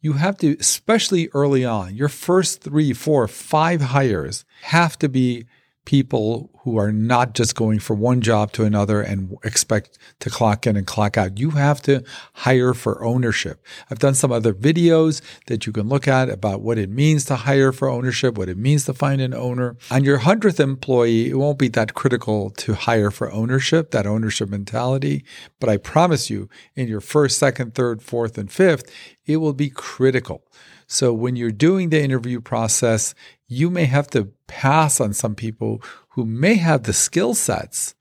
You 0.00 0.14
have 0.14 0.36
to, 0.38 0.56
especially 0.60 1.30
early 1.32 1.64
on, 1.64 1.94
your 1.94 2.10
first 2.10 2.60
three, 2.62 2.92
four, 2.92 3.26
five 3.26 3.80
hires 3.80 4.44
have 4.62 4.98
to 4.98 5.08
be 5.08 5.46
people 5.84 6.50
who 6.62 6.78
are 6.78 6.92
not 6.92 7.34
just 7.34 7.54
going 7.54 7.78
from 7.78 8.00
one 8.00 8.22
job 8.22 8.50
to 8.52 8.64
another 8.64 9.02
and 9.02 9.36
expect 9.44 9.98
to 10.18 10.30
clock 10.30 10.66
in 10.66 10.76
and 10.76 10.86
clock 10.86 11.18
out. 11.18 11.38
You 11.38 11.50
have 11.50 11.82
to 11.82 12.02
hire 12.32 12.72
for 12.72 13.04
ownership. 13.04 13.62
I've 13.90 13.98
done 13.98 14.14
some 14.14 14.32
other 14.32 14.54
videos 14.54 15.20
that 15.46 15.66
you 15.66 15.72
can 15.72 15.88
look 15.88 16.08
at 16.08 16.30
about 16.30 16.62
what 16.62 16.78
it 16.78 16.88
means 16.88 17.26
to 17.26 17.36
hire 17.36 17.70
for 17.70 17.88
ownership, 17.88 18.38
what 18.38 18.48
it 18.48 18.56
means 18.56 18.86
to 18.86 18.94
find 18.94 19.20
an 19.20 19.34
owner. 19.34 19.76
On 19.90 20.04
your 20.04 20.20
100th 20.20 20.58
employee, 20.58 21.28
it 21.28 21.36
won't 21.36 21.58
be 21.58 21.68
that 21.68 21.92
critical 21.92 22.50
to 22.50 22.74
hire 22.74 23.10
for 23.10 23.30
ownership, 23.30 23.90
that 23.90 24.06
ownership 24.06 24.48
mentality. 24.48 25.24
But 25.60 25.68
I 25.68 25.76
promise 25.76 26.30
you, 26.30 26.48
in 26.74 26.88
your 26.88 27.02
first, 27.02 27.38
second, 27.38 27.74
third, 27.74 28.02
fourth, 28.02 28.38
and 28.38 28.50
fifth, 28.50 28.90
it 29.26 29.36
will 29.36 29.52
be 29.52 29.68
critical. 29.68 30.44
So 30.86 31.12
when 31.12 31.36
you're 31.36 31.50
doing 31.50 31.90
the 31.90 32.02
interview 32.02 32.40
process, 32.40 33.14
you 33.48 33.70
may 33.70 33.84
have 33.84 34.08
to 34.08 34.32
pass 34.46 35.00
on 35.00 35.12
some 35.12 35.34
people 35.34 35.82
who 36.10 36.24
may 36.24 36.54
have 36.54 36.84
the 36.84 36.92
skill 36.92 37.34
sets, 37.34 37.94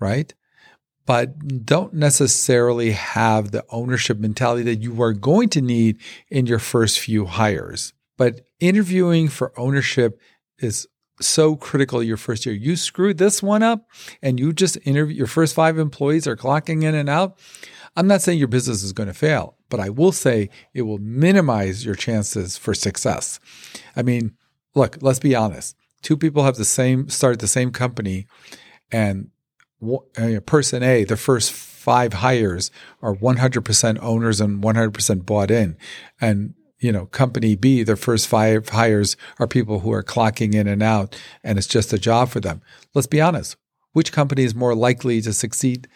right? 0.00 0.32
But 1.06 1.64
don't 1.66 1.94
necessarily 1.94 2.92
have 2.92 3.50
the 3.50 3.64
ownership 3.70 4.18
mentality 4.18 4.62
that 4.64 4.82
you 4.82 5.00
are 5.02 5.12
going 5.12 5.48
to 5.50 5.60
need 5.60 5.98
in 6.30 6.46
your 6.46 6.60
first 6.60 7.00
few 7.00 7.26
hires. 7.26 7.92
But 8.16 8.42
interviewing 8.60 9.28
for 9.28 9.58
ownership 9.58 10.20
is 10.58 10.86
so 11.20 11.56
critical 11.56 12.02
your 12.02 12.16
first 12.16 12.46
year. 12.46 12.54
You 12.54 12.76
screwed 12.76 13.18
this 13.18 13.42
one 13.42 13.62
up 13.62 13.86
and 14.22 14.38
you 14.38 14.52
just 14.52 14.78
interview 14.84 15.16
your 15.16 15.26
first 15.26 15.54
five 15.54 15.78
employees 15.78 16.26
are 16.26 16.36
clocking 16.36 16.84
in 16.84 16.94
and 16.94 17.08
out. 17.08 17.38
I'm 17.96 18.06
not 18.06 18.22
saying 18.22 18.38
your 18.38 18.48
business 18.48 18.82
is 18.82 18.92
going 18.92 19.08
to 19.08 19.14
fail, 19.14 19.56
but 19.68 19.80
I 19.80 19.90
will 19.90 20.12
say 20.12 20.48
it 20.72 20.82
will 20.82 20.98
minimize 20.98 21.84
your 21.84 21.94
chances 21.94 22.56
for 22.56 22.74
success. 22.74 23.38
I 23.94 24.02
mean, 24.02 24.36
look, 24.74 24.98
let's 25.00 25.18
be 25.18 25.34
honest. 25.34 25.76
Two 26.00 26.16
people 26.16 26.44
have 26.44 26.56
the 26.56 26.64
same 26.64 27.08
start 27.08 27.38
the 27.38 27.46
same 27.46 27.70
company, 27.70 28.26
and 28.90 29.30
uh, 30.16 30.40
person 30.46 30.82
A, 30.82 31.04
the 31.04 31.16
first 31.16 31.52
five 31.52 32.14
hires 32.14 32.70
are 33.02 33.14
100% 33.14 33.98
owners 34.00 34.40
and 34.40 34.62
100% 34.62 35.26
bought 35.26 35.50
in, 35.50 35.76
and 36.20 36.54
you 36.82 36.90
know, 36.90 37.06
company 37.06 37.54
B, 37.54 37.84
their 37.84 37.96
first 37.96 38.26
five 38.26 38.68
hires 38.70 39.16
are 39.38 39.46
people 39.46 39.80
who 39.80 39.92
are 39.92 40.02
clocking 40.02 40.52
in 40.52 40.66
and 40.66 40.82
out, 40.82 41.16
and 41.44 41.56
it's 41.56 41.68
just 41.68 41.92
a 41.92 41.98
job 41.98 42.28
for 42.28 42.40
them. 42.40 42.60
Let's 42.92 43.06
be 43.06 43.20
honest. 43.20 43.56
Which 43.92 44.10
company 44.10 44.42
is 44.42 44.54
more 44.54 44.74
likely 44.74 45.20
to 45.20 45.32
succeed 45.32 45.86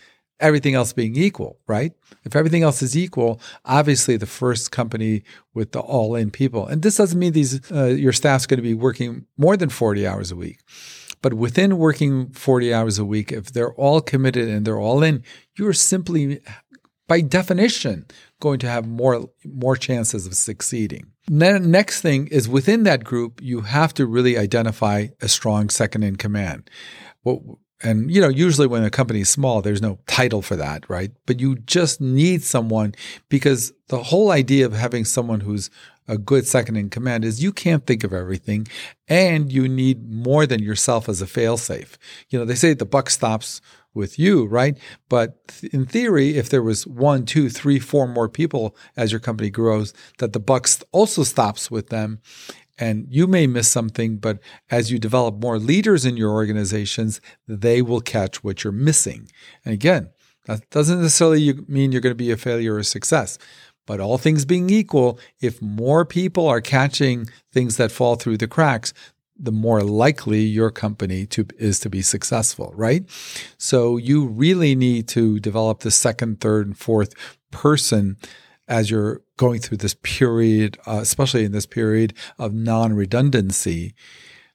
everything 0.41 0.75
else 0.75 0.93
being 0.93 1.17
equal, 1.17 1.59
right? 1.67 1.93
If 2.25 2.37
everything 2.37 2.63
else 2.63 2.83
is 2.83 2.97
equal, 2.97 3.41
obviously 3.65 4.17
the 4.17 4.27
first 4.27 4.71
company 4.71 5.23
with 5.55 5.73
the 5.73 5.81
all-in 5.81 6.31
people, 6.31 6.67
and 6.67 6.83
this 6.83 6.97
doesn't 6.97 7.19
mean 7.19 7.33
these 7.33 7.71
uh, 7.73 7.87
your 7.87 8.13
staff's 8.13 8.47
going 8.47 8.59
to 8.59 8.63
be 8.63 8.75
working 8.75 9.27
more 9.37 9.57
than 9.57 9.69
40 9.69 10.07
hours 10.07 10.31
a 10.31 10.37
week. 10.37 10.61
But 11.23 11.35
within 11.35 11.79
working 11.79 12.31
40 12.31 12.73
hours 12.73 12.99
a 12.99 13.05
week, 13.05 13.33
if 13.33 13.53
they're 13.53 13.75
all 13.75 14.01
committed 14.01 14.49
and 14.49 14.67
they're 14.67 14.79
all 14.79 15.03
in, 15.03 15.25
you're 15.57 15.73
simply 15.73 16.41
by 17.09 17.21
definition 17.21 18.07
going 18.41 18.59
to 18.61 18.69
have 18.69 18.87
more 18.87 19.31
more 19.45 19.77
chances 19.77 20.27
of 20.27 20.35
succeeding. 20.35 21.13
Then 21.29 21.71
next 21.71 22.01
thing 22.01 22.29
is 22.29 22.49
within 22.49 22.85
that 22.85 23.05
group, 23.05 23.41
you 23.43 23.63
have 23.63 23.95
to 23.95 24.07
really 24.07 24.39
identify 24.39 25.09
a 25.21 25.29
strong 25.29 25.71
second 25.71 26.05
in 26.05 26.17
command. 26.17 26.71
What 27.23 27.41
and 27.83 28.11
you 28.11 28.21
know, 28.21 28.29
usually 28.29 28.67
when 28.67 28.85
a 28.85 28.91
company 28.91 29.21
is 29.21 29.29
small, 29.29 29.61
there's 29.61 29.83
no 29.83 29.99
title 30.07 30.43
for 30.43 30.57
that, 30.57 30.89
right? 30.89 31.11
But 31.27 31.41
you 31.41 31.57
just 31.57 32.01
need 32.01 32.43
someone 32.43 32.95
because 33.29 33.73
the 33.89 34.03
whole 34.03 34.31
idea 34.31 34.67
of 34.67 34.73
having 34.73 35.05
someone 35.05 35.41
who's 35.41 35.71
a 36.09 36.17
good 36.17 36.47
second 36.47 36.77
in 36.77 36.89
command 36.89 37.25
is 37.25 37.43
you 37.43 37.53
can't 37.53 37.87
think 37.87 38.05
of 38.05 38.13
everything 38.13 38.67
and 39.09 39.53
you 39.53 39.69
need 39.69 40.09
more 40.11 40.47
than 40.47 40.63
yourself 40.63 41.09
as 41.09 41.21
a 41.21 41.27
failsafe. 41.27 41.97
You 42.31 42.39
know, 42.39 42.45
they 42.45 42.55
say 42.55 42.75
the 42.75 42.87
buck 42.87 43.11
stops 43.11 43.61
with 43.93 44.19
you, 44.19 44.47
right? 44.47 44.79
But 45.09 45.61
in 45.73 45.87
theory, 45.87 46.37
if 46.37 46.49
there 46.49 46.63
was 46.63 46.87
one, 46.87 47.25
two, 47.25 47.49
three, 47.49 47.79
four 47.79 48.07
more 48.07 48.29
people 48.29 48.77
as 48.97 49.11
your 49.11 49.21
company 49.21 49.51
grows, 49.51 49.93
that 50.19 50.33
the 50.33 50.39
buck 50.39 50.69
also 50.93 51.25
stops 51.25 51.71
with 51.71 51.89
them 51.89 52.21
and 52.79 53.07
you 53.09 53.27
may 53.27 53.47
miss 53.47 53.69
something, 53.69 54.19
but 54.19 54.39
as 54.71 54.91
you 54.91 54.99
develop 54.99 55.37
more 55.37 55.59
leaders 55.59 56.05
in 56.05 56.17
your 56.17 56.33
organizations, 56.33 57.21
they 57.49 57.83
will 57.83 58.01
catch 58.01 58.45
what 58.45 58.65
you're 58.65 58.73
missing. 58.73 59.29
And 59.65 59.73
again, 59.73 60.11
that 60.47 60.69
doesn't 60.71 61.01
necessarily 61.01 61.55
mean 61.69 61.93
you're 61.93 62.01
going 62.01 62.13
to 62.13 62.15
be 62.15 62.31
a 62.31 62.37
failure 62.37 62.75
or 62.75 62.79
a 62.79 62.85
success. 62.85 63.39
But 63.87 64.01
all 64.01 64.19
things 64.19 64.45
being 64.45 64.69
equal, 64.69 65.19
if 65.41 65.63
more 65.63 66.05
people 66.05 66.47
are 66.49 66.61
catching 66.61 67.29
things 67.53 67.77
that 67.77 67.93
fall 67.93 68.17
through 68.17 68.39
the 68.39 68.49
cracks, 68.49 68.93
the 69.39 69.53
more 69.53 69.83
likely 69.83 70.41
your 70.41 70.71
company 70.71 71.27
to, 71.27 71.47
is 71.59 71.79
to 71.81 71.91
be 71.91 72.03
successful, 72.03 72.73
right? 72.75 73.05
So 73.59 73.97
you 73.97 74.27
really 74.27 74.75
need 74.75 75.09
to 75.09 75.39
develop 75.39 75.81
the 75.81 75.91
second, 75.91 76.41
third, 76.41 76.67
and 76.67 76.77
fourth 76.77 77.15
person 77.51 78.17
as 78.67 78.91
you're 78.91 79.23
going 79.37 79.61
through 79.61 79.79
this 79.79 79.97
period, 80.03 80.79
uh, 80.87 80.99
especially 81.01 81.45
in 81.45 81.53
this 81.53 81.67
period 81.67 82.15
of 82.39 82.55
non 82.55 82.95
redundancy, 82.95 83.95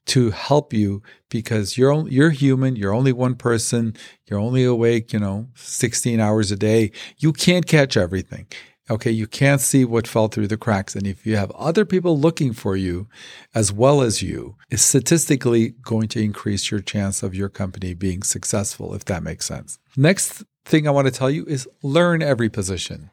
to 0.07 0.31
help 0.31 0.73
you 0.73 1.01
because 1.29 1.77
you're 1.77 2.07
you're 2.09 2.31
human. 2.31 2.75
You're 2.75 2.93
only 2.93 3.13
one 3.13 3.35
person. 3.35 3.95
You're 4.25 4.39
only 4.39 4.63
awake, 4.63 5.13
you 5.13 5.19
know, 5.19 5.49
16 5.55 6.19
hours 6.19 6.51
a 6.51 6.55
day. 6.55 6.91
You 7.17 7.33
can't 7.33 7.67
catch 7.67 7.95
everything. 7.95 8.47
Okay, 8.89 9.11
you 9.11 9.25
can't 9.25 9.61
see 9.61 9.85
what 9.85 10.07
fell 10.07 10.27
through 10.27 10.47
the 10.47 10.57
cracks. 10.57 10.95
And 10.95 11.07
if 11.07 11.25
you 11.25 11.37
have 11.37 11.51
other 11.51 11.85
people 11.85 12.19
looking 12.19 12.51
for 12.51 12.75
you 12.75 13.07
as 13.55 13.71
well 13.71 14.01
as 14.01 14.21
you, 14.21 14.57
it's 14.69 14.81
statistically 14.81 15.75
going 15.81 16.09
to 16.09 16.21
increase 16.21 16.71
your 16.71 16.81
chance 16.81 17.23
of 17.23 17.33
your 17.33 17.47
company 17.47 17.93
being 17.93 18.21
successful, 18.21 18.93
if 18.93 19.05
that 19.05 19.23
makes 19.23 19.45
sense. 19.45 19.79
Next 19.95 20.43
thing 20.65 20.87
I 20.87 20.91
want 20.91 21.07
to 21.07 21.13
tell 21.13 21.29
you 21.29 21.45
is 21.45 21.69
learn 21.81 22.21
every 22.21 22.49
position 22.49 23.11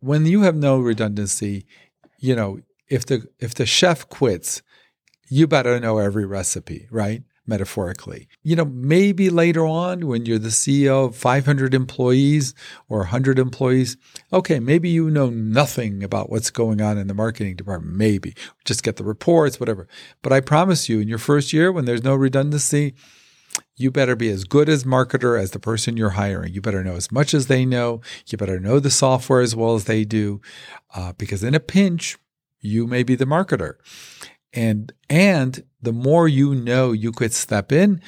when 0.00 0.26
you 0.26 0.42
have 0.42 0.56
no 0.56 0.78
redundancy, 0.80 1.66
you 2.18 2.34
know, 2.34 2.60
if 2.88 3.06
the 3.06 3.26
if 3.38 3.54
the 3.54 3.66
chef 3.66 4.08
quits, 4.08 4.62
you 5.28 5.46
better 5.46 5.78
know 5.78 5.98
every 5.98 6.26
recipe, 6.26 6.88
right? 6.90 7.22
Metaphorically. 7.46 8.28
You 8.42 8.56
know, 8.56 8.64
maybe 8.64 9.30
later 9.30 9.66
on 9.66 10.06
when 10.06 10.26
you're 10.26 10.38
the 10.38 10.48
CEO 10.48 11.06
of 11.06 11.16
500 11.16 11.74
employees 11.74 12.54
or 12.88 12.98
100 12.98 13.38
employees, 13.38 13.96
okay, 14.32 14.60
maybe 14.60 14.88
you 14.88 15.10
know 15.10 15.30
nothing 15.30 16.02
about 16.02 16.30
what's 16.30 16.50
going 16.50 16.80
on 16.80 16.98
in 16.98 17.06
the 17.06 17.14
marketing 17.14 17.56
department, 17.56 17.96
maybe. 17.96 18.34
Just 18.64 18.82
get 18.82 18.96
the 18.96 19.04
reports, 19.04 19.58
whatever. 19.58 19.88
But 20.22 20.32
I 20.32 20.40
promise 20.40 20.88
you, 20.88 21.00
in 21.00 21.08
your 21.08 21.18
first 21.18 21.52
year 21.52 21.72
when 21.72 21.86
there's 21.86 22.04
no 22.04 22.14
redundancy, 22.14 22.94
you 23.76 23.90
better 23.90 24.16
be 24.16 24.28
as 24.28 24.44
good 24.44 24.68
as 24.68 24.84
marketer 24.84 25.40
as 25.40 25.52
the 25.52 25.58
person 25.58 25.96
you're 25.96 26.10
hiring. 26.10 26.52
You 26.52 26.60
better 26.60 26.84
know 26.84 26.94
as 26.94 27.10
much 27.10 27.34
as 27.34 27.46
they 27.46 27.64
know. 27.64 28.00
You 28.26 28.38
better 28.38 28.60
know 28.60 28.80
the 28.80 28.90
software 28.90 29.40
as 29.40 29.56
well 29.56 29.74
as 29.74 29.84
they 29.84 30.04
do, 30.04 30.40
uh, 30.94 31.12
because 31.18 31.42
in 31.42 31.54
a 31.54 31.60
pinch, 31.60 32.18
you 32.60 32.86
may 32.86 33.02
be 33.02 33.14
the 33.14 33.24
marketer. 33.24 33.74
And 34.52 34.92
and 35.08 35.64
the 35.80 35.92
more 35.92 36.28
you 36.28 36.54
know, 36.54 36.92
you 36.92 37.12
could 37.12 37.32
step 37.32 37.72
in, 37.72 38.00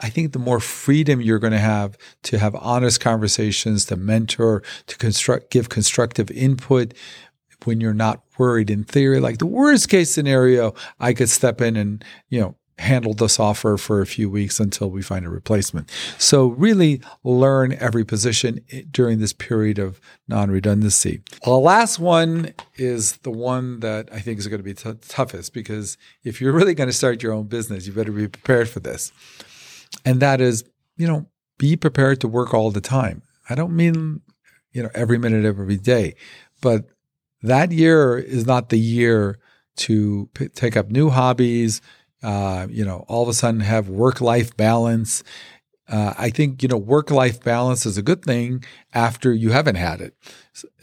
I 0.00 0.10
think 0.10 0.32
the 0.32 0.38
more 0.38 0.60
freedom 0.60 1.20
you're 1.20 1.38
going 1.38 1.52
to 1.52 1.58
have 1.58 1.96
to 2.24 2.38
have 2.38 2.54
honest 2.54 3.00
conversations, 3.00 3.84
to 3.86 3.96
mentor, 3.96 4.62
to 4.86 4.96
construct, 4.96 5.50
give 5.50 5.68
constructive 5.68 6.30
input 6.30 6.94
when 7.64 7.80
you're 7.80 7.94
not 7.94 8.22
worried. 8.38 8.70
In 8.70 8.84
theory, 8.84 9.20
like 9.20 9.38
the 9.38 9.46
worst 9.46 9.88
case 9.88 10.10
scenario, 10.10 10.74
I 11.00 11.12
could 11.12 11.28
step 11.28 11.60
in 11.60 11.76
and, 11.76 12.04
you 12.28 12.40
know, 12.40 12.56
handle 12.78 13.12
this 13.12 13.40
offer 13.40 13.76
for 13.76 14.00
a 14.00 14.06
few 14.06 14.30
weeks 14.30 14.60
until 14.60 14.90
we 14.90 15.02
find 15.02 15.26
a 15.26 15.28
replacement. 15.28 15.90
So 16.16 16.48
really 16.48 17.00
learn 17.24 17.72
every 17.74 18.04
position 18.04 18.60
during 18.90 19.18
this 19.18 19.32
period 19.32 19.78
of 19.78 20.00
non-redundancy. 20.28 21.22
The 21.44 21.50
last 21.50 21.98
one 21.98 22.54
is 22.76 23.16
the 23.18 23.30
one 23.30 23.80
that 23.80 24.08
I 24.12 24.20
think 24.20 24.38
is 24.38 24.46
going 24.46 24.60
to 24.60 24.64
be 24.64 24.74
t- 24.74 24.92
toughest 25.08 25.52
because 25.52 25.98
if 26.22 26.40
you're 26.40 26.52
really 26.52 26.74
going 26.74 26.88
to 26.88 26.92
start 26.92 27.22
your 27.22 27.32
own 27.32 27.48
business, 27.48 27.86
you 27.86 27.92
better 27.92 28.12
be 28.12 28.28
prepared 28.28 28.68
for 28.68 28.80
this 28.80 29.12
and 30.04 30.20
that 30.20 30.40
is, 30.40 30.64
you 30.96 31.06
know, 31.06 31.26
be 31.58 31.76
prepared 31.76 32.20
to 32.20 32.28
work 32.28 32.54
all 32.54 32.70
the 32.70 32.80
time. 32.80 33.22
I 33.48 33.54
don't 33.54 33.74
mean, 33.74 34.20
you 34.72 34.82
know, 34.82 34.90
every 34.94 35.18
minute 35.18 35.44
of 35.44 35.58
every 35.58 35.76
day, 35.76 36.14
but 36.60 36.86
that 37.42 37.72
year 37.72 38.18
is 38.18 38.46
not 38.46 38.68
the 38.68 38.78
year 38.78 39.38
to 39.76 40.28
p- 40.34 40.48
take 40.48 40.76
up 40.76 40.90
new 40.90 41.10
hobbies, 41.10 41.80
uh, 42.22 42.66
you 42.70 42.84
know, 42.84 43.04
all 43.08 43.22
of 43.22 43.28
a 43.28 43.34
sudden 43.34 43.60
have 43.60 43.88
work 43.88 44.20
life 44.20 44.56
balance 44.56 45.22
uh, 45.88 46.12
I 46.18 46.28
think 46.30 46.62
you 46.62 46.68
know 46.68 46.76
work 46.76 47.10
life 47.10 47.42
balance 47.42 47.86
is 47.86 47.96
a 47.96 48.02
good 48.02 48.22
thing 48.22 48.62
after 48.92 49.32
you 49.32 49.52
haven't 49.52 49.76
had 49.76 50.00
it, 50.02 50.14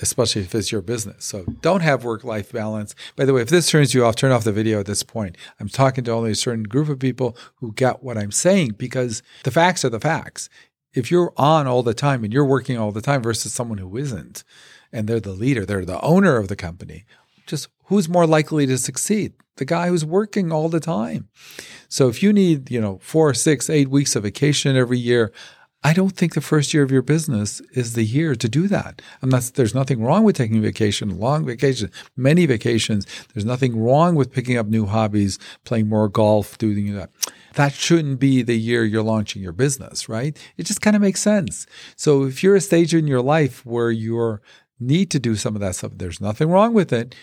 especially 0.01 0.41
if 0.41 0.55
it's 0.55 0.71
your 0.71 0.81
business. 0.81 1.25
So 1.25 1.45
don't 1.61 1.81
have 1.81 2.03
work 2.03 2.23
life 2.23 2.51
balance. 2.51 2.95
By 3.15 3.25
the 3.25 3.33
way, 3.33 3.41
if 3.41 3.49
this 3.49 3.69
turns 3.69 3.93
you 3.93 4.03
off, 4.03 4.15
turn 4.15 4.31
off 4.31 4.43
the 4.43 4.51
video 4.51 4.79
at 4.79 4.87
this 4.87 5.03
point. 5.03 5.37
I'm 5.59 5.69
talking 5.69 6.03
to 6.05 6.11
only 6.11 6.31
a 6.31 6.35
certain 6.35 6.63
group 6.63 6.89
of 6.89 6.97
people 6.97 7.37
who 7.57 7.71
get 7.73 8.03
what 8.03 8.17
I'm 8.17 8.31
saying 8.31 8.75
because 8.77 9.21
the 9.43 9.51
facts 9.51 9.85
are 9.85 9.89
the 9.89 9.99
facts. 9.99 10.49
If 10.93 11.11
you're 11.11 11.33
on 11.37 11.67
all 11.67 11.83
the 11.83 11.93
time 11.93 12.23
and 12.23 12.33
you're 12.33 12.45
working 12.45 12.77
all 12.77 12.91
the 12.91 13.01
time 13.01 13.21
versus 13.21 13.53
someone 13.53 13.77
who 13.77 13.97
isn't, 13.97 14.43
and 14.91 15.07
they're 15.07 15.19
the 15.19 15.33
leader, 15.33 15.65
they're 15.65 15.85
the 15.85 16.01
owner 16.01 16.37
of 16.37 16.47
the 16.47 16.55
company, 16.55 17.05
just 17.45 17.67
who's 17.85 18.09
more 18.09 18.27
likely 18.27 18.65
to 18.67 18.77
succeed? 18.77 19.33
The 19.57 19.65
guy 19.65 19.87
who's 19.87 20.03
working 20.03 20.51
all 20.51 20.69
the 20.69 20.79
time. 20.79 21.29
So 21.87 22.09
if 22.09 22.21
you 22.21 22.33
need, 22.33 22.69
you 22.69 22.81
know, 22.81 22.99
four, 23.01 23.33
six, 23.33 23.69
eight 23.69 23.89
weeks 23.89 24.15
of 24.15 24.23
vacation 24.23 24.75
every 24.75 24.99
year, 24.99 25.31
I 25.85 25.93
don't 25.93 26.17
think 26.17 26.33
the 26.33 26.41
first 26.41 26.73
year 26.73 26.81
of 26.81 26.89
your 26.89 27.03
business 27.03 27.61
is 27.73 27.93
the 27.93 28.03
year 28.03 28.35
to 28.35 28.49
do 28.49 28.67
that. 28.69 29.03
I'm 29.21 29.29
not, 29.29 29.51
there's 29.53 29.75
nothing 29.75 30.01
wrong 30.01 30.23
with 30.23 30.35
taking 30.35 30.59
vacation, 30.59 31.19
long 31.19 31.45
vacation, 31.45 31.91
many 32.17 32.47
vacations. 32.47 33.05
There's 33.33 33.45
nothing 33.45 33.79
wrong 33.79 34.15
with 34.15 34.33
picking 34.33 34.57
up 34.57 34.65
new 34.65 34.87
hobbies, 34.87 35.37
playing 35.63 35.87
more 35.87 36.09
golf, 36.09 36.57
doing 36.57 36.95
that. 36.95 37.11
That 37.53 37.71
shouldn't 37.71 38.19
be 38.19 38.41
the 38.41 38.57
year 38.57 38.83
you're 38.83 39.03
launching 39.03 39.43
your 39.43 39.51
business, 39.51 40.09
right? 40.09 40.35
It 40.57 40.65
just 40.65 40.81
kind 40.81 40.95
of 40.95 41.03
makes 41.03 41.21
sense. 41.21 41.67
So 41.95 42.23
if 42.23 42.41
you're 42.41 42.55
a 42.55 42.61
stage 42.61 42.95
in 42.95 43.05
your 43.05 43.21
life 43.21 43.63
where 43.63 43.91
you 43.91 44.39
need 44.79 45.11
to 45.11 45.19
do 45.19 45.35
some 45.35 45.53
of 45.53 45.61
that 45.61 45.75
stuff, 45.75 45.91
there's 45.95 46.19
nothing 46.19 46.49
wrong 46.49 46.73
with 46.73 46.91
it, 46.91 47.13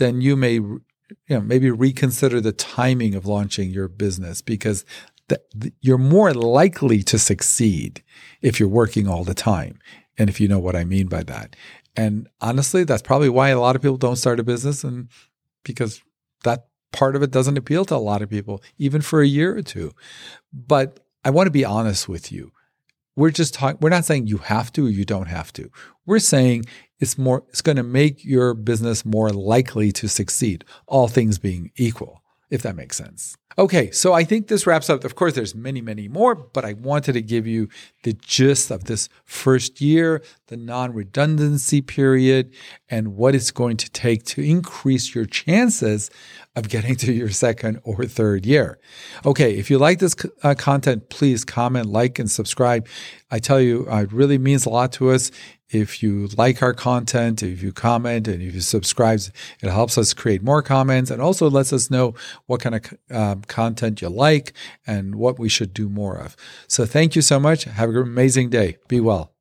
then 0.00 0.20
you 0.20 0.34
may 0.34 0.54
you 0.54 0.82
know, 1.28 1.40
maybe 1.40 1.70
reconsider 1.70 2.40
the 2.40 2.52
timing 2.52 3.14
of 3.14 3.26
launching 3.26 3.70
your 3.70 3.86
business 3.86 4.42
because 4.42 4.84
the, 5.28 5.40
the, 5.54 5.72
you're 5.80 5.98
more 5.98 6.32
likely 6.32 7.02
to 7.04 7.18
succeed 7.18 8.02
if 8.40 8.58
you're 8.58 8.68
working 8.68 9.06
all 9.06 9.22
the 9.22 9.34
time. 9.34 9.78
And 10.18 10.28
if 10.28 10.40
you 10.40 10.48
know 10.48 10.58
what 10.58 10.74
I 10.74 10.84
mean 10.84 11.06
by 11.06 11.22
that. 11.24 11.54
And 11.96 12.28
honestly, 12.40 12.84
that's 12.84 13.02
probably 13.02 13.28
why 13.28 13.50
a 13.50 13.60
lot 13.60 13.76
of 13.76 13.82
people 13.82 13.96
don't 13.96 14.16
start 14.16 14.40
a 14.40 14.44
business 14.44 14.82
and 14.84 15.08
because 15.64 16.02
that 16.44 16.66
part 16.92 17.14
of 17.14 17.22
it 17.22 17.30
doesn't 17.30 17.58
appeal 17.58 17.84
to 17.86 17.96
a 17.96 17.98
lot 17.98 18.22
of 18.22 18.30
people, 18.30 18.62
even 18.78 19.02
for 19.02 19.20
a 19.20 19.26
year 19.26 19.56
or 19.56 19.62
two. 19.62 19.92
But 20.52 21.00
I 21.24 21.30
want 21.30 21.46
to 21.46 21.52
be 21.52 21.64
honest 21.64 22.08
with 22.08 22.32
you. 22.32 22.52
We're 23.20 23.30
just 23.30 23.52
talking, 23.52 23.76
we're 23.82 23.90
not 23.90 24.06
saying 24.06 24.28
you 24.28 24.38
have 24.38 24.72
to 24.72 24.86
or 24.86 24.88
you 24.88 25.04
don't 25.04 25.28
have 25.28 25.52
to. 25.52 25.70
We're 26.06 26.20
saying 26.20 26.64
it's 27.00 27.18
more 27.18 27.44
it's 27.50 27.60
going 27.60 27.76
to 27.76 27.82
make 27.82 28.24
your 28.24 28.54
business 28.54 29.04
more 29.04 29.28
likely 29.28 29.92
to 29.92 30.08
succeed, 30.08 30.64
all 30.86 31.06
things 31.06 31.38
being 31.38 31.70
equal, 31.76 32.22
if 32.48 32.62
that 32.62 32.76
makes 32.76 32.96
sense. 32.96 33.36
Okay, 33.60 33.90
so 33.90 34.14
I 34.14 34.24
think 34.24 34.48
this 34.48 34.66
wraps 34.66 34.88
up. 34.88 35.04
Of 35.04 35.16
course, 35.16 35.34
there's 35.34 35.54
many, 35.54 35.82
many 35.82 36.08
more, 36.08 36.34
but 36.34 36.64
I 36.64 36.72
wanted 36.72 37.12
to 37.12 37.20
give 37.20 37.46
you 37.46 37.68
the 38.04 38.14
gist 38.14 38.70
of 38.70 38.84
this 38.84 39.10
first 39.26 39.82
year, 39.82 40.22
the 40.46 40.56
non 40.56 40.94
redundancy 40.94 41.82
period, 41.82 42.54
and 42.88 43.16
what 43.16 43.34
it's 43.34 43.50
going 43.50 43.76
to 43.76 43.90
take 43.90 44.24
to 44.24 44.40
increase 44.40 45.14
your 45.14 45.26
chances 45.26 46.10
of 46.56 46.70
getting 46.70 46.96
to 46.96 47.12
your 47.12 47.28
second 47.28 47.80
or 47.84 48.06
third 48.06 48.46
year. 48.46 48.78
Okay, 49.26 49.58
if 49.58 49.68
you 49.68 49.76
like 49.76 49.98
this 49.98 50.16
uh, 50.42 50.54
content, 50.54 51.10
please 51.10 51.44
comment, 51.44 51.84
like, 51.84 52.18
and 52.18 52.30
subscribe. 52.30 52.88
I 53.30 53.40
tell 53.40 53.60
you, 53.60 53.86
uh, 53.90 54.04
it 54.04 54.12
really 54.12 54.38
means 54.38 54.64
a 54.64 54.70
lot 54.70 54.90
to 54.92 55.10
us 55.10 55.30
if 55.70 56.02
you 56.02 56.28
like 56.36 56.62
our 56.62 56.74
content, 56.74 57.42
if 57.42 57.62
you 57.62 57.72
comment, 57.72 58.26
and 58.26 58.42
if 58.42 58.54
you 58.54 58.60
subscribe, 58.60 59.20
it 59.62 59.70
helps 59.70 59.96
us 59.96 60.12
create 60.12 60.42
more 60.42 60.62
comments 60.62 61.10
and 61.10 61.22
also 61.22 61.48
lets 61.48 61.72
us 61.72 61.90
know 61.90 62.14
what 62.46 62.60
kind 62.60 62.74
of 62.74 63.16
um, 63.16 63.42
content 63.50 64.00
you 64.00 64.08
like 64.08 64.54
and 64.86 65.16
what 65.16 65.38
we 65.38 65.50
should 65.50 65.74
do 65.74 65.90
more 65.90 66.16
of. 66.16 66.36
So 66.66 66.86
thank 66.86 67.14
you 67.14 67.20
so 67.20 67.38
much. 67.38 67.64
Have 67.64 67.90
an 67.90 67.96
amazing 67.98 68.48
day. 68.48 68.78
Be 68.88 69.00
well. 69.00 69.34